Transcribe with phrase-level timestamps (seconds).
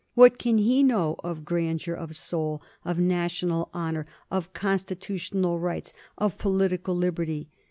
[0.15, 6.39] What can he know of grandeur of soul, of national honor, of constitutional rights, of
[6.39, 7.45] political lib erty